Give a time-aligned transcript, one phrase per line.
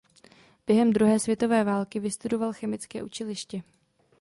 [0.67, 3.63] Během druhé světové války vystudoval chemické učiliště.